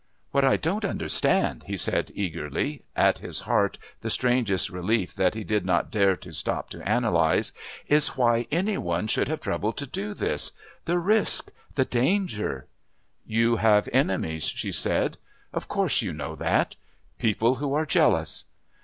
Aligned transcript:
"What 0.31 0.43
I 0.43 0.57
don't 0.57 0.83
understand," 0.83 1.65
he 1.67 1.77
said 1.77 2.11
eagerly, 2.15 2.81
at 2.95 3.19
his 3.19 3.41
heart 3.41 3.77
the 4.01 4.09
strangest 4.09 4.71
relief 4.71 5.13
that 5.13 5.35
he 5.35 5.43
did 5.43 5.63
not 5.63 5.91
dare 5.91 6.15
to 6.15 6.31
stop 6.31 6.71
to 6.71 6.81
analyse, 6.91 7.51
"is 7.85 8.17
why 8.17 8.47
any 8.49 8.79
one 8.79 9.05
should 9.05 9.27
have 9.27 9.39
troubled 9.41 9.77
to 9.77 9.85
do 9.85 10.15
this 10.15 10.53
the 10.85 10.97
risk, 10.97 11.51
the 11.75 11.85
danger" 11.85 12.65
"You 13.37 13.57
have 13.57 13.87
enemies," 13.93 14.45
she 14.45 14.71
said. 14.71 15.19
"Of 15.53 15.67
course 15.67 16.01
you 16.01 16.13
know 16.13 16.33
that. 16.35 16.77
People 17.19 17.57
who 17.57 17.75
are 17.75 17.85
jealous." 17.85 18.45